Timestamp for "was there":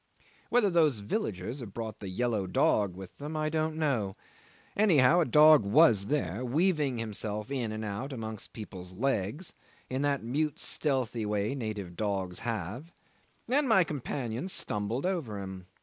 5.63-6.43